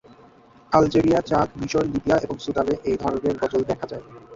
[0.71, 4.03] Algeria, Chad, মিশর, Libya এবং সুদানে এই ধরনের গজল দেখা যায়।